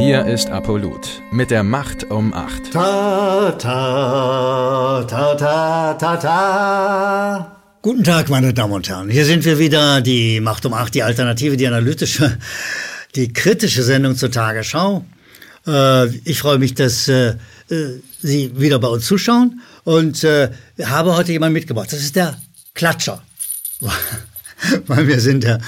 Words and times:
Hier 0.00 0.24
ist 0.24 0.48
Apollut 0.48 1.20
mit 1.30 1.50
der 1.50 1.62
Macht 1.62 2.10
um 2.10 2.32
8. 2.32 2.72
Ta, 2.72 3.52
ta, 3.58 5.04
ta, 5.04 5.34
ta, 5.34 5.92
ta, 5.92 6.16
ta. 6.16 7.56
Guten 7.82 8.02
Tag, 8.02 8.30
meine 8.30 8.54
Damen 8.54 8.72
und 8.72 8.88
Herren. 8.88 9.10
Hier 9.10 9.26
sind 9.26 9.44
wir 9.44 9.58
wieder, 9.58 10.00
die 10.00 10.40
Macht 10.40 10.64
um 10.64 10.72
8, 10.72 10.94
die 10.94 11.02
Alternative, 11.02 11.58
die 11.58 11.66
analytische, 11.66 12.38
die 13.14 13.30
kritische 13.30 13.82
Sendung 13.82 14.16
zur 14.16 14.30
Tagesschau. 14.30 15.04
Äh, 15.66 16.06
ich 16.24 16.38
freue 16.38 16.56
mich, 16.56 16.72
dass 16.72 17.06
äh, 17.06 17.34
äh, 17.68 18.00
Sie 18.20 18.58
wieder 18.58 18.78
bei 18.78 18.88
uns 18.88 19.04
zuschauen 19.04 19.60
und 19.84 20.26
habe 20.82 21.14
heute 21.14 21.32
jemanden 21.32 21.52
mitgebracht. 21.52 21.92
Das 21.92 22.00
ist 22.00 22.16
der 22.16 22.38
Klatscher. 22.72 23.22
Weil 24.86 25.06
wir 25.08 25.20
sind 25.20 25.44
der 25.44 25.60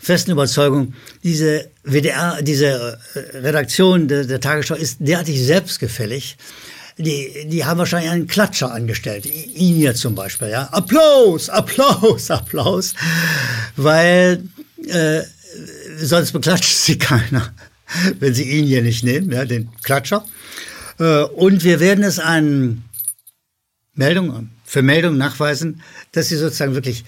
festen 0.00 0.32
Überzeugung, 0.32 0.94
diese 1.22 1.70
WDR, 1.84 2.40
diese 2.42 2.98
Redaktion 3.34 4.08
der, 4.08 4.24
der 4.24 4.40
Tagesschau 4.40 4.74
ist 4.74 4.98
derartig 5.00 5.44
selbstgefällig, 5.44 6.36
die, 6.98 7.46
die 7.46 7.64
haben 7.64 7.78
wahrscheinlich 7.78 8.10
einen 8.10 8.26
Klatscher 8.26 8.72
angestellt. 8.72 9.24
Ihn 9.26 9.76
hier 9.76 9.94
zum 9.94 10.14
Beispiel, 10.14 10.48
ja. 10.48 10.64
Applaus, 10.64 11.48
Applaus, 11.48 12.30
Applaus. 12.30 12.94
Weil 13.76 14.42
äh, 14.88 15.22
sonst 16.00 16.32
beklatscht 16.32 16.76
sie 16.76 16.98
keiner, 16.98 17.52
wenn 18.18 18.34
sie 18.34 18.44
ihn 18.44 18.66
hier 18.66 18.82
nicht 18.82 19.04
nehmen, 19.04 19.30
ja, 19.30 19.44
den 19.44 19.70
Klatscher. 19.82 20.24
Äh, 20.98 21.22
und 21.22 21.62
wir 21.62 21.78
werden 21.78 22.02
es 22.02 22.18
an 22.18 22.82
Meldung 23.94 24.50
für 24.64 24.82
Meldung 24.82 25.16
nachweisen, 25.16 25.82
dass 26.12 26.28
sie 26.28 26.36
sozusagen 26.36 26.74
wirklich 26.74 27.04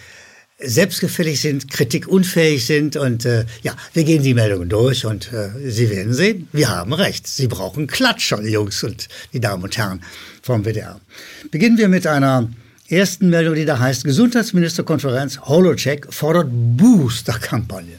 selbstgefällig 0.62 1.40
sind, 1.40 1.70
kritikunfähig 1.70 2.66
sind 2.66 2.96
und 2.96 3.24
äh, 3.24 3.46
ja, 3.62 3.74
wir 3.92 4.04
gehen 4.04 4.22
die 4.22 4.34
Meldungen 4.34 4.68
durch 4.68 5.06
und 5.06 5.32
äh, 5.32 5.70
Sie 5.70 5.90
werden 5.90 6.12
sehen, 6.12 6.48
wir 6.52 6.68
haben 6.68 6.92
recht. 6.92 7.26
Sie 7.26 7.46
brauchen 7.46 7.86
Klatscher, 7.86 8.42
die 8.42 8.50
Jungs 8.50 8.82
und 8.82 9.08
die 9.32 9.40
Damen 9.40 9.62
und 9.62 9.76
Herren 9.76 10.02
vom 10.42 10.64
WDR. 10.64 11.00
Beginnen 11.50 11.78
wir 11.78 11.88
mit 11.88 12.06
einer 12.06 12.48
ersten 12.88 13.30
Meldung, 13.30 13.54
die 13.54 13.64
da 13.64 13.78
heißt, 13.78 14.04
Gesundheitsministerkonferenz 14.04 15.40
Holocheck 15.40 16.12
fordert 16.12 16.48
Booster-Kampagne. 16.50 17.98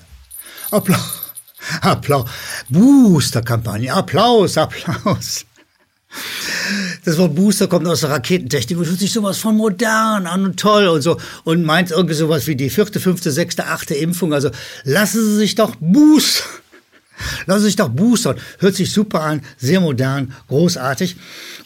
Applaus, 0.69 1.33
Applaus, 1.81 2.30
Booster-Kampagne, 2.69 3.94
Applaus, 3.94 4.57
Applaus. 4.57 5.45
Das 7.03 7.17
Wort 7.17 7.35
Booster 7.35 7.67
kommt 7.67 7.88
aus 7.88 8.02
der 8.02 8.11
Raketentechnik 8.11 8.77
und 8.77 8.85
hört 8.85 8.99
sich 8.99 9.11
sowas 9.11 9.39
von 9.39 9.57
modern 9.57 10.27
an 10.27 10.45
und 10.45 10.59
toll 10.59 10.88
und 10.88 11.02
so 11.02 11.17
und 11.44 11.63
meint 11.63 11.89
irgendwie 11.89 12.13
sowas 12.13 12.45
wie 12.45 12.55
die 12.55 12.69
vierte, 12.69 12.99
fünfte, 12.99 13.31
sechste, 13.31 13.66
achte 13.66 13.95
Impfung. 13.95 14.33
Also 14.33 14.52
lassen 14.83 15.23
Sie 15.23 15.35
sich 15.38 15.55
doch 15.55 15.75
boostern. 15.79 16.47
Lassen 17.45 17.61
Sie 17.61 17.67
sich 17.67 17.75
doch 17.75 17.89
boostern. 17.89 18.38
Hört 18.59 18.75
sich 18.75 18.91
super 18.91 19.22
an, 19.22 19.41
sehr 19.57 19.79
modern, 19.79 20.33
großartig. 20.47 21.16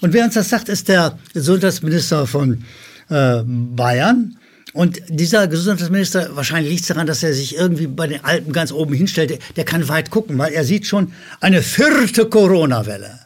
Und 0.02 0.14
wer 0.14 0.26
uns 0.26 0.34
das 0.34 0.50
sagt, 0.50 0.70
ist 0.70 0.88
der 0.90 1.18
Gesundheitsminister 1.34 2.28
von 2.28 2.64
äh, 3.10 3.42
Bayern. 3.46 4.38
Und 4.74 5.02
dieser 5.08 5.48
Gesundheitsminister, 5.48 6.36
wahrscheinlich 6.36 6.72
liegt 6.72 6.82
es 6.82 6.88
daran, 6.88 7.08
dass 7.08 7.24
er 7.24 7.34
sich 7.34 7.56
irgendwie 7.56 7.88
bei 7.88 8.08
den 8.08 8.24
Alpen 8.26 8.52
ganz 8.52 8.74
oben 8.74 8.94
hinstellt, 8.94 9.40
der 9.56 9.64
kann 9.64 9.88
weit 9.88 10.10
gucken, 10.10 10.38
weil 10.38 10.52
er 10.52 10.66
sieht 10.66 10.86
schon 10.86 11.14
eine 11.40 11.62
vierte 11.62 12.26
Corona-Welle. 12.26 13.25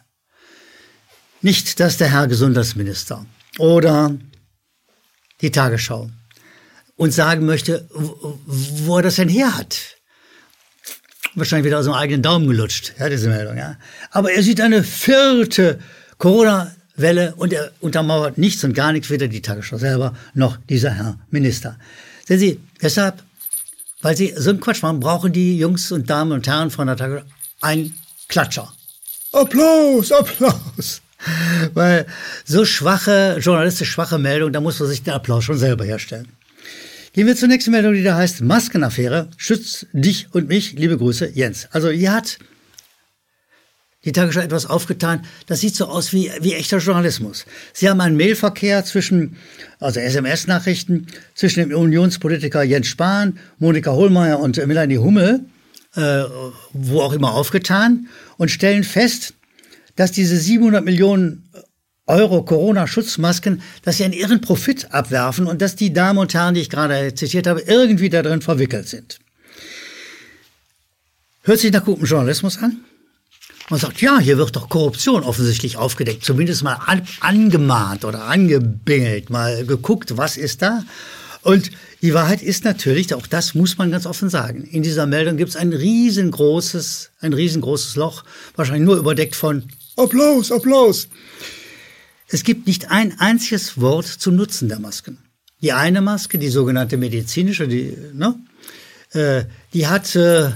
Nicht, 1.41 1.79
dass 1.79 1.97
der 1.97 2.11
Herr 2.11 2.27
Gesundheitsminister 2.27 3.25
oder 3.57 4.15
die 5.41 5.51
Tagesschau 5.51 6.09
uns 6.97 7.15
sagen 7.15 7.45
möchte, 7.45 7.87
wo 7.93 8.97
er 8.97 9.03
das 9.03 9.15
denn 9.15 9.29
her 9.29 9.57
hat. 9.57 9.95
Wahrscheinlich 11.35 11.67
wieder 11.67 11.79
aus 11.79 11.85
dem 11.85 11.93
eigenen 11.93 12.21
Daumen 12.21 12.47
gelutscht, 12.47 12.93
ja, 12.99 13.07
diese 13.07 13.29
Meldung, 13.29 13.57
ja. 13.57 13.77
Aber 14.11 14.33
er 14.33 14.43
sieht 14.43 14.59
eine 14.59 14.83
vierte 14.83 15.79
Corona-Welle 16.17 17.35
und 17.35 17.53
er 17.53 17.71
untermauert 17.79 18.37
nichts 18.37 18.63
und 18.65 18.73
gar 18.73 18.91
nichts, 18.91 19.09
weder 19.09 19.29
die 19.29 19.41
Tagesschau 19.41 19.77
selber 19.77 20.13
noch 20.33 20.57
dieser 20.57 20.91
Herr 20.91 21.19
Minister. 21.29 21.79
Sehen 22.27 22.39
Sie, 22.39 22.59
deshalb, 22.81 23.23
weil 24.01 24.17
Sie 24.17 24.33
so 24.35 24.49
einen 24.49 24.59
Quatsch 24.59 24.81
machen, 24.81 24.99
brauchen 24.99 25.31
die 25.31 25.57
Jungs 25.57 25.91
und 25.93 26.09
Damen 26.09 26.33
und 26.33 26.47
Herren 26.47 26.71
von 26.71 26.87
der 26.87 26.97
Tagesschau 26.97 27.25
einen 27.61 27.97
Klatscher. 28.27 28.73
Applaus, 29.31 30.11
Applaus. 30.11 31.01
Weil 31.73 32.05
so 32.45 32.65
schwache, 32.65 33.37
journalistisch 33.39 33.91
schwache 33.91 34.19
Meldung, 34.19 34.53
da 34.53 34.61
muss 34.61 34.79
man 34.79 34.89
sich 34.89 35.03
den 35.03 35.13
Applaus 35.13 35.43
schon 35.43 35.57
selber 35.57 35.85
herstellen. 35.85 36.27
Gehen 37.13 37.27
wir 37.27 37.35
zur 37.35 37.47
nächsten 37.47 37.71
Meldung, 37.71 37.93
die 37.93 38.03
da 38.03 38.15
heißt 38.15 38.41
Maskenaffäre, 38.41 39.29
schützt 39.37 39.87
dich 39.93 40.27
und 40.31 40.47
mich, 40.47 40.73
liebe 40.73 40.97
Grüße, 40.97 41.31
Jens. 41.33 41.67
Also 41.71 41.89
hier 41.89 42.13
hat 42.13 42.37
die 44.05 44.11
Tagesschau 44.11 44.41
etwas 44.41 44.65
aufgetan, 44.65 45.25
das 45.47 45.59
sieht 45.59 45.75
so 45.75 45.87
aus 45.87 46.13
wie, 46.13 46.31
wie 46.39 46.53
echter 46.53 46.77
Journalismus. 46.77 47.45
Sie 47.73 47.89
haben 47.89 47.99
einen 47.99 48.15
Mailverkehr 48.15 48.85
zwischen, 48.85 49.35
also 49.79 49.99
SMS-Nachrichten, 49.99 51.07
zwischen 51.35 51.59
dem 51.59 51.77
Unionspolitiker 51.77 52.63
Jens 52.63 52.87
Spahn, 52.87 53.39
Monika 53.57 53.91
Hohlmeier 53.91 54.39
und 54.39 54.55
Melanie 54.65 54.99
Hummel, 54.99 55.41
äh, 55.95 56.23
wo 56.71 57.01
auch 57.01 57.11
immer 57.11 57.33
aufgetan, 57.33 58.07
und 58.37 58.51
stellen 58.51 58.83
fest, 58.85 59.33
dass 59.99 60.13
diese 60.13 60.37
700 60.37 60.85
Millionen 60.85 61.49
Euro 62.05 62.43
Corona-Schutzmasken, 62.43 63.61
dass 63.83 63.97
sie 63.97 64.05
einen 64.05 64.13
irren 64.13 64.39
Profit 64.39 64.93
abwerfen 64.93 65.45
und 65.45 65.61
dass 65.61 65.75
die 65.75 65.91
Damen 65.91 66.19
und 66.19 66.33
Herren, 66.33 66.53
die 66.53 66.61
ich 66.61 66.69
gerade 66.69 67.13
zitiert 67.15 67.47
habe, 67.47 67.59
irgendwie 67.59 68.09
da 68.09 68.21
drin 68.21 68.41
verwickelt 68.41 68.87
sind. 68.87 69.19
Hört 71.41 71.59
sich 71.59 71.73
nach 71.73 71.83
gutem 71.83 72.05
Journalismus 72.05 72.59
an? 72.59 72.77
Man 73.69 73.77
sagt, 73.77 74.01
ja, 74.01 74.19
hier 74.19 74.37
wird 74.37 74.55
doch 74.55 74.69
Korruption 74.69 75.23
offensichtlich 75.23 75.75
aufgedeckt, 75.75 76.23
zumindest 76.23 76.63
mal 76.63 76.79
an, 76.85 77.05
angemahnt 77.19 78.05
oder 78.05 78.23
angebingelt, 78.23 79.29
mal 79.29 79.65
geguckt, 79.65 80.15
was 80.15 80.37
ist 80.37 80.61
da. 80.61 80.85
Und 81.41 81.71
die 82.01 82.13
Wahrheit 82.13 82.41
ist 82.41 82.63
natürlich, 82.63 83.13
auch 83.13 83.27
das 83.27 83.53
muss 83.53 83.77
man 83.77 83.91
ganz 83.91 84.05
offen 84.05 84.29
sagen, 84.29 84.63
in 84.63 84.81
dieser 84.81 85.05
Meldung 85.05 85.35
gibt 85.35 85.49
es 85.49 85.55
ein 85.57 85.73
riesengroßes, 85.73 87.11
ein 87.19 87.33
riesengroßes 87.33 87.97
Loch, 87.97 88.23
wahrscheinlich 88.55 88.85
nur 88.85 88.95
überdeckt 88.95 89.35
von 89.35 89.63
Applaus, 89.99 90.51
Applaus. 90.51 91.07
Es 92.29 92.43
gibt 92.43 92.67
nicht 92.67 92.89
ein 92.89 93.19
einziges 93.19 93.79
Wort 93.81 94.05
zum 94.05 94.35
Nutzen 94.35 94.69
der 94.69 94.79
Masken. 94.79 95.17
Die 95.61 95.73
eine 95.73 96.01
Maske, 96.01 96.37
die 96.37 96.49
sogenannte 96.49 96.95
medizinische, 96.95 97.67
die, 97.67 97.97
ne, 98.13 98.35
äh, 99.11 99.43
die 99.73 99.87
hat 99.87 100.15
äh, 100.15 100.51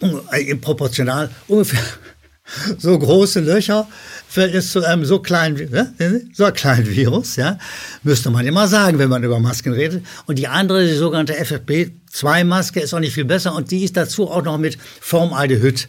äh 0.00 0.54
proportional 0.56 1.30
ungefähr 1.48 1.82
so 2.78 2.96
große 2.98 3.40
Löcher 3.40 3.88
fällt 4.28 4.54
es 4.54 4.72
zu 4.72 4.84
einem 4.84 5.04
so 5.04 5.18
kleinen, 5.18 5.70
ne, 5.70 6.22
so 6.32 6.50
kleinen 6.52 6.86
Virus, 6.88 7.36
ja, 7.36 7.58
müsste 8.02 8.30
man 8.30 8.46
immer 8.46 8.68
sagen, 8.68 8.98
wenn 8.98 9.08
man 9.08 9.24
über 9.24 9.40
Masken 9.40 9.72
redet. 9.72 10.04
Und 10.26 10.38
die 10.38 10.46
andere, 10.46 10.86
die 10.86 10.94
sogenannte 10.94 11.34
FFP2-Maske, 11.34 12.80
ist 12.80 12.94
auch 12.94 13.00
nicht 13.00 13.14
viel 13.14 13.24
besser 13.24 13.54
und 13.54 13.70
die 13.70 13.82
ist 13.82 13.96
dazu 13.96 14.30
auch 14.30 14.44
noch 14.44 14.58
mit 14.58 14.78
Formaldehyd 15.00 15.88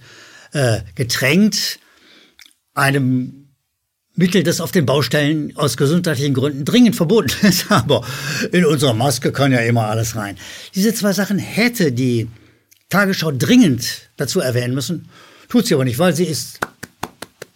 äh, 0.53 0.79
getränkt 0.95 1.79
einem 2.73 3.43
Mittel, 4.15 4.43
das 4.43 4.61
auf 4.61 4.71
den 4.71 4.85
Baustellen 4.85 5.55
aus 5.57 5.75
gesundheitlichen 5.75 6.33
Gründen 6.33 6.65
dringend 6.65 6.95
verboten 6.95 7.33
ist. 7.47 7.71
Aber 7.71 8.05
in 8.51 8.65
unserer 8.65 8.93
Maske 8.93 9.31
kann 9.31 9.51
ja 9.51 9.59
immer 9.59 9.87
alles 9.87 10.15
rein. 10.15 10.37
Diese 10.75 10.93
zwei 10.93 11.13
Sachen 11.13 11.39
hätte 11.39 11.91
die 11.91 12.27
Tagesschau 12.89 13.31
dringend 13.31 14.09
dazu 14.17 14.39
erwähnen 14.39 14.75
müssen. 14.75 15.09
Tut 15.49 15.65
sie 15.65 15.73
aber 15.73 15.85
nicht, 15.85 15.99
weil 15.99 16.15
sie 16.15 16.25
ist 16.25 16.59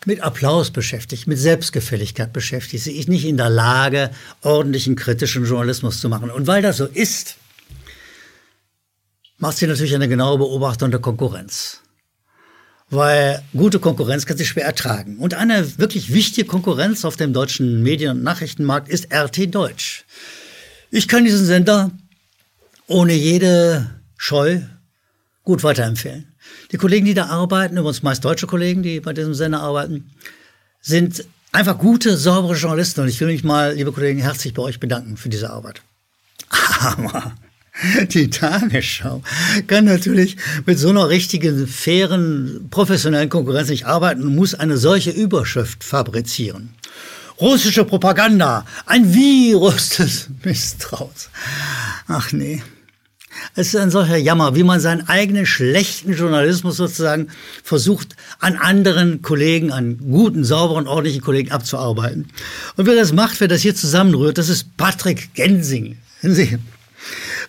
mit 0.06 0.22
Applaus 0.22 0.72
beschäftigt, 0.72 1.28
mit 1.28 1.38
Selbstgefälligkeit 1.38 2.32
beschäftigt. 2.34 2.84
Sie 2.84 2.98
ist 2.98 3.10
nicht 3.10 3.26
in 3.26 3.38
der 3.38 3.50
Lage, 3.50 4.10
ordentlichen 4.42 4.96
kritischen 4.96 5.46
Journalismus 5.46 6.00
zu 6.00 6.10
machen. 6.10 6.32
Und 6.32 6.48
weil 6.48 6.62
das 6.62 6.78
so 6.78 6.86
ist, 6.86 7.36
macht 9.38 9.58
sie 9.58 9.68
natürlich 9.68 9.94
eine 9.94 10.08
genaue 10.08 10.38
Beobachtung 10.38 10.92
der 10.92 11.02
Konkurrenz 11.02 11.82
weil 12.90 13.44
gute 13.54 13.80
Konkurrenz 13.80 14.26
kann 14.26 14.38
sich 14.38 14.48
schwer 14.48 14.66
ertragen. 14.66 15.18
Und 15.18 15.34
eine 15.34 15.78
wirklich 15.78 16.14
wichtige 16.14 16.48
Konkurrenz 16.48 17.04
auf 17.06 17.18
dem 17.18 17.34
deutschen 17.34 17.84
Medien- 17.84 18.18
und 18.18 18.24
Nachrichtenmarkt 18.24 18.88
ist 18.88 19.14
RT 19.14 19.54
Deutsch. 19.54 20.06
Ich 20.90 21.08
kann 21.08 21.26
diesen 21.26 21.46
Sender 21.46 21.92
ohne 22.88 23.14
jede 23.14 23.90
Scheu 24.16 24.62
gut 25.44 25.64
weiterempfehlen. 25.64 26.34
Die 26.72 26.78
Kollegen, 26.78 27.06
die 27.06 27.14
da 27.14 27.26
arbeiten, 27.26 27.78
übrigens 27.78 28.04
meist 28.04 28.24
deutsche 28.24 28.48
Kollegen, 28.48 28.84
die 28.84 29.02
bei 29.02 29.14
diesem 29.14 29.34
Sender 29.34 29.60
arbeiten, 29.60 30.12
sind 30.82 31.26
einfach 31.52 31.78
gute, 31.78 32.16
saubere 32.16 32.56
Journalisten. 32.56 33.02
Und 33.02 33.10
ich 33.10 33.20
will 33.20 33.28
mich 33.28 33.44
mal, 33.44 33.74
liebe 33.74 33.92
Kollegen, 33.92 34.20
herzlich 34.20 34.54
bei 34.54 34.62
euch 34.62 34.80
bedanken 34.80 35.18
für 35.18 35.30
diese 35.30 35.50
Arbeit. 35.50 35.82
Aber 36.82 37.34
Die 38.10 38.30
Tagesschau 38.30 39.22
kann 39.68 39.86
natürlich 39.86 40.38
mit 40.66 40.80
so 40.80 40.90
einer 40.90 41.10
richtigen, 41.10 41.68
fairen, 41.68 42.68
professionellen 42.70 43.30
Konkurrenz 43.30 43.70
nicht 43.70 43.86
arbeiten 43.86 44.24
und 44.24 44.36
muss 44.36 44.56
eine 44.56 44.78
solche 44.78 45.12
Überschrift 45.12 45.84
fabrizieren. 45.84 46.70
Russische 47.40 47.86
Propaganda, 47.86 48.66
ein 48.86 49.14
Virus 49.14 49.90
des 49.98 50.28
Misstrauens. 50.44 51.30
Ach 52.08 52.32
nee. 52.32 52.64
Es 53.56 53.68
ist 53.68 53.76
ein 53.76 53.92
solcher 53.92 54.18
Jammer, 54.18 54.56
wie 54.56 54.64
man 54.64 54.80
seinen 54.80 55.08
eigenen 55.08 55.46
schlechten 55.46 56.14
Journalismus 56.14 56.78
sozusagen 56.78 57.28
versucht, 57.64 58.16
an 58.40 58.56
anderen 58.56 59.22
Kollegen, 59.22 59.72
an 59.72 60.00
guten, 60.00 60.44
sauberen, 60.44 60.88
ordentlichen 60.88 61.22
Kollegen 61.22 61.52
abzuarbeiten. 61.52 62.30
Und 62.78 62.88
wer 62.88 62.96
das 62.96 63.14
macht, 63.14 63.40
wer 63.40 63.48
das 63.48 63.62
hier 63.62 63.76
zusammenrührt, 63.76 64.40
das 64.40 64.50
ist 64.50 64.76
Patrick 64.76 65.36
Gensing. 65.36 65.98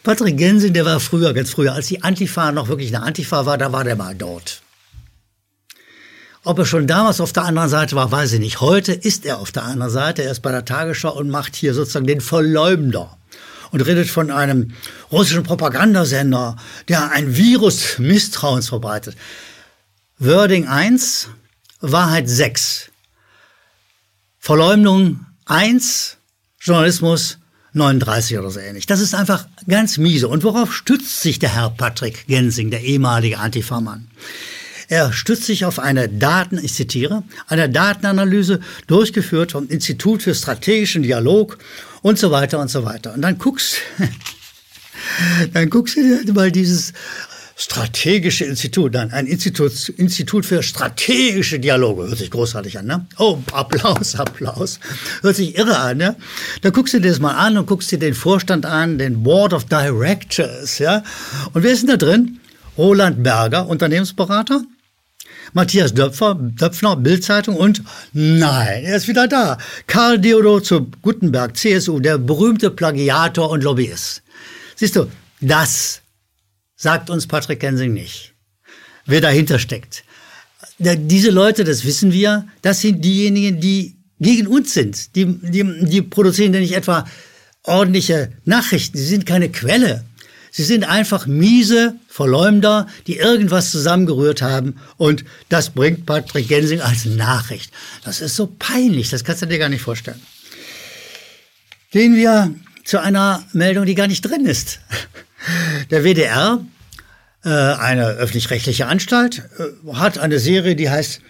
Patrick 0.02 0.36
Gensing, 0.36 0.72
der 0.72 0.84
war 0.84 1.00
früher, 1.00 1.32
ganz 1.32 1.50
früher, 1.50 1.72
als 1.72 1.88
die 1.88 2.02
Antifa 2.02 2.52
noch 2.52 2.68
wirklich 2.68 2.94
eine 2.94 3.04
Antifa 3.04 3.46
war, 3.46 3.58
da 3.58 3.72
war 3.72 3.84
der 3.84 3.96
mal 3.96 4.14
dort. 4.14 4.62
Ob 6.44 6.58
er 6.58 6.66
schon 6.66 6.86
damals 6.86 7.20
auf 7.20 7.32
der 7.32 7.44
anderen 7.44 7.68
Seite 7.68 7.96
war, 7.96 8.10
weiß 8.10 8.34
ich 8.34 8.40
nicht. 8.40 8.60
Heute 8.60 8.92
ist 8.92 9.26
er 9.26 9.38
auf 9.38 9.52
der 9.52 9.64
anderen 9.64 9.92
Seite. 9.92 10.22
Er 10.22 10.30
ist 10.30 10.40
bei 10.40 10.52
der 10.52 10.64
Tagesschau 10.64 11.14
und 11.14 11.28
macht 11.28 11.56
hier 11.56 11.74
sozusagen 11.74 12.06
den 12.06 12.20
Verleumder 12.20 13.18
und 13.70 13.80
redet 13.82 14.08
von 14.08 14.30
einem 14.30 14.72
russischen 15.12 15.42
Propagandasender, 15.42 16.56
der 16.88 17.10
ein 17.10 17.36
Virus 17.36 17.98
Misstrauens 17.98 18.68
verbreitet. 18.68 19.16
Wording 20.18 20.66
1, 20.66 21.28
Wahrheit 21.80 22.28
6. 22.28 22.90
Verleumdung 24.38 25.26
1, 25.46 26.16
Journalismus 26.60 27.38
39 27.72 28.38
oder 28.38 28.50
so 28.50 28.60
ähnlich. 28.60 28.86
Das 28.86 29.00
ist 29.00 29.14
einfach 29.14 29.46
ganz 29.68 29.98
miese. 29.98 30.28
Und 30.28 30.44
worauf 30.44 30.74
stützt 30.74 31.20
sich 31.20 31.38
der 31.38 31.54
Herr 31.54 31.70
Patrick 31.70 32.26
Gensing, 32.26 32.70
der 32.70 32.82
ehemalige 32.82 33.38
Antifa-Mann? 33.38 34.08
Er 34.88 35.12
stützt 35.12 35.44
sich 35.44 35.66
auf 35.66 35.78
eine 35.78 36.08
Daten, 36.08 36.58
ich 36.62 36.72
zitiere, 36.72 37.22
eine 37.46 37.68
Datenanalyse 37.68 38.60
durchgeführt 38.86 39.52
vom 39.52 39.68
Institut 39.68 40.22
für 40.22 40.34
strategischen 40.34 41.02
Dialog 41.02 41.58
und 42.00 42.18
so 42.18 42.30
weiter 42.30 42.58
und 42.58 42.70
so 42.70 42.86
weiter. 42.86 43.12
Und 43.12 43.20
dann 43.20 43.36
guckst, 43.36 43.76
dann 45.52 45.68
guckst 45.68 45.96
du 45.96 46.24
dir 46.24 46.32
mal 46.32 46.50
dieses 46.50 46.94
strategische 47.58 48.44
Institut, 48.44 48.94
dann 48.94 49.10
ein 49.10 49.26
Institut, 49.26 49.88
Institut 49.88 50.46
für 50.46 50.62
strategische 50.62 51.58
Dialoge, 51.58 52.06
hört 52.06 52.18
sich 52.18 52.30
großartig 52.30 52.78
an, 52.78 52.86
ne? 52.86 53.06
Oh, 53.18 53.38
Applaus, 53.50 54.14
Applaus, 54.14 54.78
hört 55.22 55.34
sich 55.34 55.58
irre 55.58 55.76
an, 55.76 55.98
ne? 55.98 56.16
Da 56.62 56.70
guckst 56.70 56.94
du 56.94 57.00
dir 57.00 57.10
das 57.10 57.18
mal 57.18 57.34
an 57.34 57.58
und 57.58 57.66
guckst 57.66 57.90
dir 57.90 57.98
den 57.98 58.14
Vorstand 58.14 58.64
an, 58.64 58.96
den 58.96 59.24
Board 59.24 59.52
of 59.52 59.64
Directors, 59.64 60.78
ja? 60.78 61.02
Und 61.52 61.64
wer 61.64 61.72
ist 61.72 61.82
denn 61.82 61.90
da 61.90 61.96
drin? 61.96 62.38
Roland 62.78 63.24
Berger, 63.24 63.66
Unternehmensberater, 63.66 64.62
Matthias 65.52 65.92
Döpfer, 65.92 66.36
Döpfner, 66.38 66.94
Bildzeitung 66.94 67.56
und 67.56 67.82
nein, 68.12 68.84
er 68.84 68.96
ist 68.96 69.08
wieder 69.08 69.26
da. 69.26 69.58
Karl 69.88 70.20
Theodor 70.20 70.62
zu 70.62 70.88
Gutenberg, 71.02 71.56
CSU, 71.56 71.98
der 71.98 72.18
berühmte 72.18 72.70
Plagiator 72.70 73.50
und 73.50 73.64
Lobbyist. 73.64 74.22
Siehst 74.76 74.94
du, 74.94 75.10
das 75.40 76.02
sagt 76.78 77.10
uns 77.10 77.26
Patrick 77.26 77.60
Kensing 77.60 77.92
nicht. 77.92 78.32
Wer 79.04 79.20
dahinter 79.20 79.58
steckt. 79.58 80.04
Diese 80.78 81.30
Leute, 81.30 81.64
das 81.64 81.84
wissen 81.84 82.12
wir, 82.12 82.46
das 82.62 82.80
sind 82.80 83.04
diejenigen, 83.04 83.60
die 83.60 83.96
gegen 84.20 84.46
uns 84.46 84.72
sind. 84.72 85.14
Die, 85.16 85.26
die, 85.26 85.64
die 85.86 86.02
produzieren 86.02 86.54
ja 86.54 86.60
nicht 86.60 86.74
etwa 86.74 87.04
ordentliche 87.64 88.32
Nachrichten. 88.44 88.96
Sie 88.96 89.06
sind 89.06 89.26
keine 89.26 89.50
Quelle. 89.50 90.04
Sie 90.50 90.64
sind 90.64 90.84
einfach 90.84 91.26
miese 91.26 91.96
Verleumder, 92.08 92.86
die 93.06 93.16
irgendwas 93.16 93.70
zusammengerührt 93.70 94.40
haben 94.40 94.76
und 94.96 95.24
das 95.48 95.70
bringt 95.70 96.06
Patrick 96.06 96.48
Gensing 96.48 96.80
als 96.80 97.04
Nachricht. 97.04 97.70
Das 98.04 98.20
ist 98.20 98.34
so 98.34 98.54
peinlich, 98.58 99.10
das 99.10 99.24
kannst 99.24 99.42
du 99.42 99.46
dir 99.46 99.58
gar 99.58 99.68
nicht 99.68 99.82
vorstellen. 99.82 100.20
Gehen 101.90 102.16
wir 102.16 102.54
zu 102.84 103.00
einer 103.00 103.44
Meldung, 103.52 103.84
die 103.84 103.94
gar 103.94 104.06
nicht 104.06 104.22
drin 104.22 104.46
ist. 104.46 104.80
Der 105.90 106.04
WDR, 106.04 106.64
äh, 107.44 107.48
eine 107.48 108.06
öffentlich-rechtliche 108.06 108.86
Anstalt, 108.86 109.42
äh, 109.58 109.94
hat 109.94 110.18
eine 110.18 110.38
Serie, 110.38 110.76
die 110.76 110.90
heißt 110.90 111.20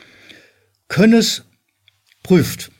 Könnes 0.88 1.42
prüft. 2.22 2.70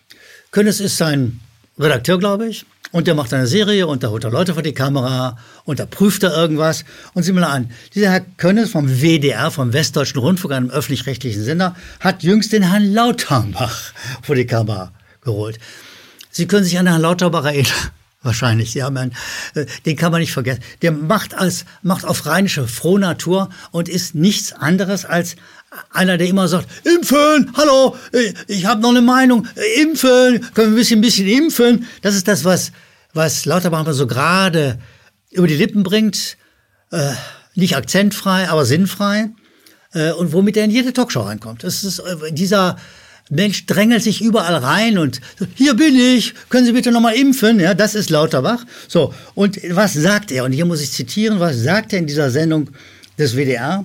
Könnes 0.51 0.81
ist 0.81 0.97
sein 0.97 1.41
Redakteur, 1.79 2.19
glaube 2.19 2.49
ich. 2.49 2.65
Und 2.91 3.07
der 3.07 3.15
macht 3.15 3.35
eine 3.35 3.47
Serie 3.47 3.87
und 3.87 4.03
da 4.03 4.09
holt 4.09 4.25
er 4.25 4.31
Leute 4.31 4.55
vor 4.55 4.63
die 4.63 4.73
Kamera 4.73 5.37
und 5.65 5.79
da 5.79 5.85
prüft 5.85 6.23
er 6.23 6.35
irgendwas. 6.35 6.87
Und 7.13 7.23
sieh 7.23 7.33
mal 7.33 7.45
an, 7.45 7.71
dieser 7.95 8.11
Herr 8.11 8.21
Könnes 8.21 8.71
vom 8.71 8.89
WDR, 8.89 9.51
vom 9.51 9.75
Westdeutschen 9.75 10.21
Rundfunk, 10.21 10.55
einem 10.55 10.71
öffentlich-rechtlichen 10.71 11.45
Sender, 11.45 11.77
hat 12.01 12.23
jüngst 12.23 12.53
den 12.53 12.63
Herrn 12.63 12.95
Lauterbach 12.95 13.93
vor 14.23 14.37
die 14.37 14.47
Kamera 14.47 14.93
geholt. 15.21 15.59
Sie 16.31 16.47
können 16.47 16.65
sich 16.65 16.79
an 16.79 16.87
Herrn 16.87 17.03
Lauterbach 17.03 17.45
erinnern. 17.45 17.91
Wahrscheinlich, 18.23 18.81
haben 18.83 18.97
einen, 18.97 19.15
äh, 19.55 19.67
den 19.87 19.97
kann 19.97 20.11
man 20.11 20.21
nicht 20.21 20.33
vergessen. 20.33 20.61
Der 20.83 20.91
macht 20.91 21.35
als, 21.35 21.65
macht 21.83 22.05
auf 22.05 22.27
rheinische 22.27 22.67
Frohnatur 22.67 23.49
und 23.71 23.89
ist 23.89 24.17
nichts 24.17 24.53
anderes 24.53 25.05
als 25.05 25.37
einer, 25.91 26.19
der 26.19 26.27
immer 26.27 26.49
sagt, 26.49 26.69
impfen, 26.85 27.53
hallo, 27.57 27.97
ich 28.47 28.67
habe 28.67 28.81
noch 28.81 28.91
eine 28.91 29.03
Meinung, 29.03 29.47
impfen, 29.77 30.41
können 30.55 30.55
wir 30.55 30.67
ein 30.67 30.75
bisschen, 30.75 30.99
ein 30.99 31.03
bisschen 31.03 31.29
impfen. 31.29 31.87
Das 32.03 32.17
ist 32.17 32.27
das, 32.27 32.45
was, 32.45 32.73
was 33.13 33.45
Lauterbach 33.45 33.87
so 33.93 34.07
gerade 34.07 34.81
über 35.31 35.47
die 35.47 35.57
Lippen 35.57 35.83
bringt. 35.83 36.37
Äh, 36.91 37.13
nicht 37.55 37.77
akzentfrei, 37.77 38.49
aber 38.49 38.65
sinnfrei. 38.65 39.31
Äh, 39.93 40.13
und 40.13 40.33
womit 40.33 40.57
er 40.57 40.65
in 40.65 40.71
jede 40.71 40.93
Talkshow 40.93 41.21
reinkommt. 41.21 41.65
Das 41.65 41.85
ist 41.85 41.99
äh, 42.01 42.33
dieser 42.33 42.77
Mensch 43.31 43.67
drängelt 43.67 44.03
sich 44.03 44.21
überall 44.23 44.55
rein 44.57 44.99
und 44.99 45.21
hier 45.55 45.75
bin 45.75 45.95
ich, 45.97 46.35
können 46.49 46.67
Sie 46.67 46.73
bitte 46.73 46.91
nochmal 46.91 47.15
impfen? 47.15 47.61
Ja, 47.61 47.75
das 47.75 47.95
ist 47.95 48.11
Lauterbach. 48.11 48.65
So, 48.89 49.13
und 49.35 49.59
was 49.71 49.95
sagt 49.95 50.31
er? 50.33 50.45
Und 50.45 50.53
hier 50.53 50.65
muss 50.65 50.81
ich 50.81 50.93
zitieren, 50.93 51.41
was 51.41 51.57
sagt 51.57 51.93
er 51.93 51.99
in 51.99 52.07
dieser 52.07 52.31
Sendung 52.31 52.71
des 53.19 53.35
WDR? 53.37 53.85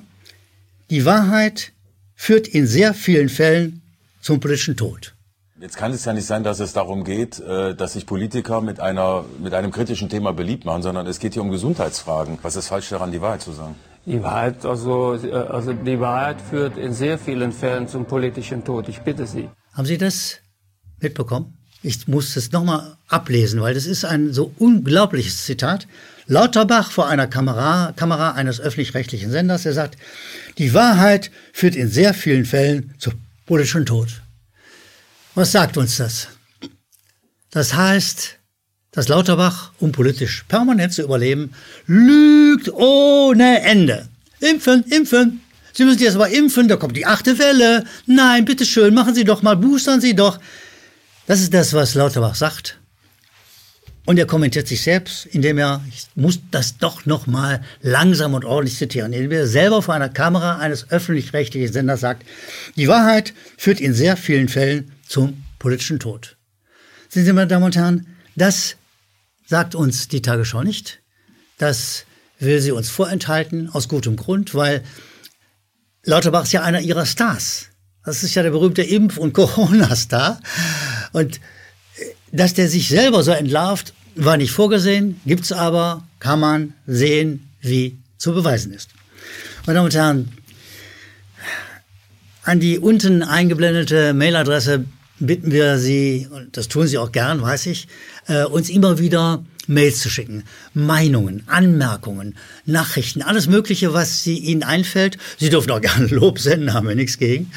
Die 0.89 1.05
Wahrheit 1.05 1.71
führt 2.15 2.47
in 2.47 2.67
sehr 2.67 2.93
vielen 2.93 3.29
Fällen 3.29 3.81
zum 4.21 4.39
politischen 4.39 4.77
Tod. 4.77 5.13
Jetzt 5.59 5.77
kann 5.77 5.93
es 5.93 6.03
ja 6.03 6.11
nicht 6.11 6.25
sein, 6.25 6.43
dass 6.43 6.59
es 6.59 6.73
darum 6.73 7.05
geht, 7.05 7.39
äh, 7.39 7.73
dass 7.73 7.93
sich 7.93 8.05
Politiker 8.05 8.59
mit 8.59 8.81
einer 8.81 9.23
mit 9.41 9.53
einem 9.53 9.71
kritischen 9.71 10.09
Thema 10.09 10.33
beliebt 10.33 10.65
machen, 10.65 10.81
sondern 10.81 11.07
es 11.07 11.19
geht 11.19 11.33
hier 11.33 11.41
um 11.41 11.51
Gesundheitsfragen. 11.51 12.37
Was 12.41 12.57
ist 12.57 12.67
falsch 12.67 12.89
daran, 12.89 13.13
die 13.13 13.21
Wahrheit 13.21 13.41
zu 13.41 13.53
sagen? 13.53 13.75
Die 14.05 14.21
Wahrheit, 14.21 14.65
also, 14.65 15.15
äh, 15.15 15.31
also 15.31 15.73
die 15.73 15.99
Wahrheit 15.99 16.41
führt 16.41 16.77
in 16.77 16.93
sehr 16.93 17.17
vielen 17.17 17.51
Fällen 17.51 17.87
zum 17.87 18.05
politischen 18.05 18.63
Tod. 18.63 18.89
Ich 18.89 18.99
bitte 18.99 19.25
Sie. 19.25 19.49
Haben 19.73 19.85
Sie 19.85 19.97
das 19.97 20.39
mitbekommen? 20.99 21.57
Ich 21.81 22.07
muss 22.07 22.35
es 22.35 22.51
nochmal 22.51 22.97
ablesen, 23.09 23.61
weil 23.61 23.73
das 23.73 23.85
ist 23.85 24.05
ein 24.05 24.31
so 24.33 24.53
unglaubliches 24.57 25.43
Zitat. 25.45 25.87
Lauterbach 26.27 26.91
vor 26.91 27.07
einer 27.09 27.27
Kamera, 27.27 27.91
Kamera 27.95 28.31
eines 28.31 28.61
öffentlich-rechtlichen 28.61 29.29
Senders, 29.29 29.63
der 29.63 29.73
sagt, 29.73 29.97
die 30.57 30.73
Wahrheit 30.73 31.31
führt 31.51 31.75
in 31.75 31.89
sehr 31.89 32.13
vielen 32.13 32.45
Fällen 32.45 32.93
zu 32.99 33.11
politischem 33.45 33.85
Tod. 33.85 34.21
Was 35.35 35.51
sagt 35.51 35.77
uns 35.77 35.97
das? 35.97 36.29
Das 37.51 37.73
heißt, 37.73 38.39
dass 38.93 39.07
Lauterbach, 39.07 39.71
um 39.79 39.91
politisch 39.91 40.45
permanent 40.47 40.93
zu 40.93 41.01
überleben, 41.01 41.53
lügt 41.87 42.71
ohne 42.71 43.61
Ende. 43.63 44.07
Impfen, 44.39 44.83
impfen. 44.83 45.41
Sie 45.73 45.83
müssen 45.83 45.99
jetzt 45.99 46.15
aber 46.15 46.29
impfen, 46.29 46.67
da 46.67 46.75
kommt 46.75 46.95
die 46.95 47.05
achte 47.05 47.39
Welle. 47.39 47.83
Nein, 48.05 48.45
bitteschön, 48.45 48.93
machen 48.93 49.15
Sie 49.15 49.23
doch 49.23 49.41
mal, 49.41 49.57
boostern 49.57 49.99
Sie 49.99 50.15
doch. 50.15 50.39
Das 51.25 51.41
ist 51.41 51.53
das, 51.53 51.73
was 51.73 51.95
Lauterbach 51.95 52.35
sagt. 52.35 52.77
Und 54.05 54.19
er 54.19 54.27
kommentiert 54.27 54.67
sich 54.67 54.81
selbst, 54.81 55.25
indem 55.27 55.57
er, 55.57 55.81
ich 55.87 56.07
muss 56.15 56.39
das 56.51 56.77
doch 56.77 57.05
noch 57.05 57.25
mal 57.25 57.61
langsam 57.81 58.33
und 58.33 58.43
ordentlich 58.43 58.77
zitieren, 58.77 59.13
indem 59.13 59.31
er 59.31 59.47
selber 59.47 59.81
vor 59.81 59.93
einer 59.93 60.09
Kamera 60.09 60.57
eines 60.57 60.91
öffentlich-rechtlichen 60.91 61.71
Senders 61.71 62.01
sagt, 62.01 62.27
die 62.75 62.89
Wahrheit 62.89 63.33
führt 63.57 63.79
in 63.79 63.93
sehr 63.93 64.17
vielen 64.17 64.49
Fällen 64.49 64.91
zum 65.07 65.41
politischen 65.57 65.99
Tod. 65.99 66.35
Sehen 67.07 67.23
Sie, 67.23 67.31
meine 67.31 67.47
Damen 67.47 67.63
und 67.63 67.77
Herren, 67.77 68.05
das 68.35 68.75
sagt 69.45 69.75
uns 69.75 70.07
die 70.07 70.21
Tagesschau 70.21 70.63
nicht. 70.63 71.01
Das 71.57 72.05
will 72.39 72.61
sie 72.61 72.71
uns 72.71 72.89
vorenthalten, 72.89 73.69
aus 73.69 73.87
gutem 73.87 74.15
Grund, 74.15 74.55
weil 74.55 74.83
Lauterbach 76.03 76.43
ist 76.43 76.53
ja 76.53 76.63
einer 76.63 76.81
ihrer 76.81 77.05
Stars. 77.05 77.67
Das 78.05 78.23
ist 78.23 78.35
ja 78.35 78.43
der 78.43 78.51
berühmte 78.51 78.83
Impf- 78.83 79.17
und 79.17 79.33
Corona-Star. 79.33 80.39
Und 81.13 81.39
dass 82.31 82.53
der 82.53 82.67
sich 82.67 82.89
selber 82.89 83.23
so 83.23 83.31
entlarvt, 83.31 83.93
war 84.15 84.37
nicht 84.37 84.51
vorgesehen, 84.51 85.21
gibt's 85.25 85.51
aber, 85.51 86.05
kann 86.19 86.39
man 86.39 86.73
sehen, 86.85 87.49
wie 87.61 87.97
zu 88.17 88.33
beweisen 88.33 88.73
ist. 88.73 88.89
Meine 89.65 89.77
Damen 89.77 89.85
und 89.85 89.95
Herren, 89.95 90.37
an 92.43 92.59
die 92.59 92.77
unten 92.77 93.23
eingeblendete 93.23 94.13
Mailadresse 94.13 94.85
bitten 95.25 95.51
wir 95.51 95.77
Sie, 95.77 96.27
und 96.29 96.57
das 96.57 96.67
tun 96.67 96.87
Sie 96.87 96.97
auch 96.97 97.11
gern, 97.11 97.41
weiß 97.41 97.67
ich, 97.67 97.87
äh, 98.27 98.43
uns 98.43 98.69
immer 98.69 98.99
wieder 98.99 99.43
Mails 99.67 99.99
zu 99.99 100.09
schicken, 100.09 100.43
Meinungen, 100.73 101.43
Anmerkungen, 101.47 102.35
Nachrichten, 102.65 103.21
alles 103.21 103.47
Mögliche, 103.47 103.93
was 103.93 104.23
Sie 104.23 104.37
Ihnen 104.37 104.63
einfällt. 104.63 105.17
Sie 105.37 105.49
dürfen 105.49 105.71
auch 105.71 105.81
gerne 105.81 106.07
Lob 106.07 106.39
senden, 106.39 106.73
haben 106.73 106.87
wir 106.87 106.95
nichts 106.95 107.17
gegen. 107.17 107.51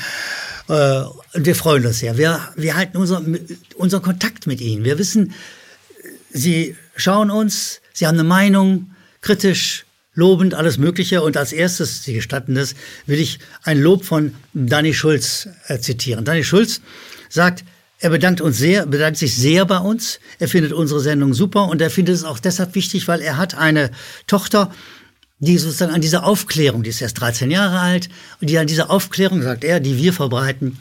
Äh, 0.69 1.03
und 1.35 1.47
wir 1.47 1.55
freuen 1.55 1.85
uns 1.87 1.99
sehr. 1.99 2.17
Wir, 2.17 2.41
wir 2.57 2.77
halten 2.77 2.97
unser, 2.97 3.23
unseren 3.77 4.03
Kontakt 4.03 4.47
mit 4.47 4.61
Ihnen. 4.61 4.85
Wir 4.85 4.99
wissen, 4.99 5.35
Sie 6.31 6.77
schauen 6.97 7.31
uns, 7.31 7.81
Sie 7.93 8.07
haben 8.07 8.19
eine 8.19 8.29
Meinung, 8.29 8.91
kritisch, 9.23 9.87
lobend 10.15 10.55
alles 10.55 10.79
Mögliche. 10.79 11.23
Und 11.23 11.37
als 11.37 11.53
erstes, 11.53 12.05
Sie 12.05 12.15
gestatten 12.15 12.55
das, 12.55 12.75
will 13.07 13.19
ich 13.19 13.39
ein 13.63 13.81
Lob 13.81 14.05
von 14.05 14.35
Danny 14.55 14.95
Schulz 14.95 15.49
äh, 15.69 15.79
zitieren. 15.79 16.25
Danny 16.25 16.45
Schulz 16.45 16.81
sagt, 17.37 17.65
er 17.99 18.11
bedankt 18.11 18.41
uns 18.41 18.59
sehr, 18.59 18.85
bedankt 18.85 19.19
sich 19.19 19.35
sehr 19.37 19.65
bei 19.65 19.79
uns. 19.79 20.19
Er 20.39 20.49
findet 20.49 20.73
unsere 20.73 21.01
Sendung 21.01 21.33
super 21.33 21.69
und 21.69 21.81
er 21.81 21.91
findet 21.91 22.17
es 22.17 22.25
auch 22.25 22.39
deshalb 22.39 22.75
wichtig, 22.75 23.09
weil 23.09 23.21
er 23.21 23.37
hat 23.37 23.55
eine 23.55 23.91
Tochter, 24.27 24.71
die 25.39 25.57
sozusagen 25.57 25.95
an 25.95 26.01
dieser 26.01 26.25
Aufklärung, 26.25 26.83
die 26.83 26.91
ist 26.91 27.01
erst 27.01 27.21
13 27.21 27.51
Jahre 27.51 27.79
alt, 27.79 28.09
und 28.41 28.51
die 28.51 28.59
an 28.59 28.67
dieser 28.67 28.91
Aufklärung, 28.91 29.43
sagt 29.43 29.65
er, 29.65 29.81
die 29.81 29.97
wir 29.97 30.13
verbreiten, 30.13 30.79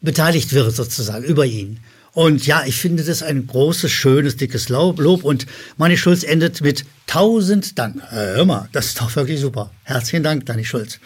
beteiligt 0.00 0.52
wird 0.52 0.74
sozusagen 0.74 1.24
über 1.24 1.44
ihn. 1.44 1.80
Und 2.12 2.46
ja, 2.46 2.64
ich 2.66 2.76
finde 2.76 3.04
das 3.04 3.22
ein 3.22 3.46
großes, 3.46 3.90
schönes, 3.90 4.36
dickes 4.36 4.68
Lob. 4.68 4.98
Und 5.24 5.46
Manni 5.76 5.96
Schulz 5.96 6.24
endet 6.24 6.60
mit 6.60 6.84
tausend 7.06 7.78
Dank. 7.78 8.02
Hör 8.08 8.44
mal, 8.44 8.68
das 8.72 8.86
ist 8.86 9.00
doch 9.00 9.14
wirklich 9.14 9.40
super. 9.40 9.70
Herzlichen 9.84 10.24
Dank, 10.24 10.46
Danny 10.46 10.64
Schulz. 10.64 10.98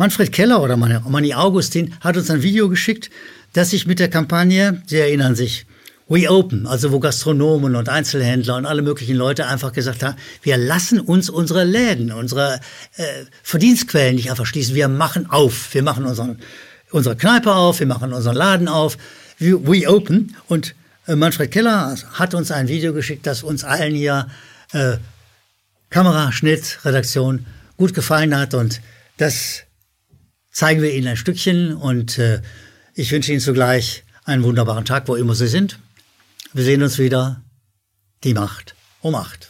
Manfred 0.00 0.32
Keller 0.32 0.62
oder 0.62 0.78
Manni 0.78 1.34
Augustin 1.34 1.94
hat 2.00 2.16
uns 2.16 2.30
ein 2.30 2.42
Video 2.42 2.70
geschickt, 2.70 3.10
das 3.52 3.68
sich 3.68 3.86
mit 3.86 3.98
der 3.98 4.08
Kampagne, 4.08 4.82
Sie 4.86 4.96
erinnern 4.96 5.34
sich, 5.34 5.66
We 6.08 6.30
Open, 6.30 6.66
also 6.66 6.90
wo 6.90 7.00
Gastronomen 7.00 7.76
und 7.76 7.90
Einzelhändler 7.90 8.56
und 8.56 8.64
alle 8.64 8.80
möglichen 8.80 9.14
Leute 9.14 9.46
einfach 9.46 9.74
gesagt 9.74 10.02
haben, 10.02 10.16
wir 10.40 10.56
lassen 10.56 11.00
uns 11.00 11.28
unsere 11.28 11.64
Läden, 11.64 12.12
unsere 12.12 12.60
äh, 12.96 13.02
Verdienstquellen 13.42 14.14
nicht 14.14 14.30
einfach 14.30 14.46
schließen, 14.46 14.74
wir 14.74 14.88
machen 14.88 15.28
auf, 15.28 15.74
wir 15.74 15.82
machen 15.82 16.06
unseren, 16.06 16.38
unsere 16.90 17.14
Kneipe 17.14 17.54
auf, 17.54 17.80
wir 17.80 17.86
machen 17.86 18.14
unseren 18.14 18.36
Laden 18.36 18.68
auf, 18.68 18.96
We, 19.38 19.60
we 19.66 19.86
Open. 19.86 20.34
Und 20.48 20.74
äh, 21.08 21.14
Manfred 21.14 21.50
Keller 21.50 21.94
hat 22.14 22.32
uns 22.32 22.50
ein 22.50 22.68
Video 22.68 22.94
geschickt, 22.94 23.26
das 23.26 23.42
uns 23.42 23.64
allen 23.64 23.94
hier 23.94 24.28
äh, 24.72 24.96
Kamera, 25.90 26.32
Schnitt, 26.32 26.78
Redaktion 26.86 27.44
gut 27.76 27.92
gefallen 27.92 28.34
hat. 28.34 28.54
Und 28.54 28.80
das 29.18 29.64
zeigen 30.60 30.82
wir 30.82 30.92
Ihnen 30.92 31.08
ein 31.08 31.16
Stückchen 31.16 31.74
und 31.74 32.18
äh, 32.18 32.42
ich 32.92 33.10
wünsche 33.12 33.32
Ihnen 33.32 33.40
zugleich 33.40 34.04
einen 34.24 34.42
wunderbaren 34.42 34.84
Tag, 34.84 35.08
wo 35.08 35.14
immer 35.14 35.34
Sie 35.34 35.46
sind. 35.46 35.78
Wir 36.52 36.64
sehen 36.64 36.82
uns 36.82 36.98
wieder. 36.98 37.42
Die 38.24 38.34
Macht 38.34 38.74
um 39.00 39.14
acht. 39.14 39.49